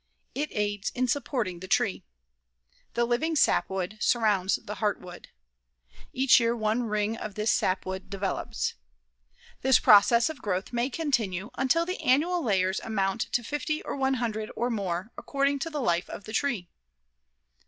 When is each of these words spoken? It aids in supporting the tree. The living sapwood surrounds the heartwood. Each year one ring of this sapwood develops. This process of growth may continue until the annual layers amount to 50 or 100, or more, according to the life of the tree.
It 0.33 0.49
aids 0.53 0.89
in 0.95 1.07
supporting 1.07 1.59
the 1.59 1.67
tree. 1.67 2.01
The 2.95 3.05
living 3.05 3.35
sapwood 3.35 3.99
surrounds 4.01 4.55
the 4.63 4.77
heartwood. 4.77 5.27
Each 6.11 6.39
year 6.39 6.55
one 6.57 6.81
ring 6.85 7.15
of 7.17 7.35
this 7.35 7.51
sapwood 7.51 8.09
develops. 8.09 8.73
This 9.61 9.77
process 9.77 10.27
of 10.27 10.41
growth 10.41 10.73
may 10.73 10.89
continue 10.89 11.51
until 11.53 11.85
the 11.85 12.01
annual 12.01 12.41
layers 12.43 12.79
amount 12.79 13.31
to 13.33 13.43
50 13.43 13.83
or 13.83 13.95
100, 13.95 14.49
or 14.55 14.71
more, 14.71 15.11
according 15.19 15.59
to 15.59 15.69
the 15.69 15.79
life 15.81 16.09
of 16.09 16.23
the 16.23 16.33
tree. 16.33 16.67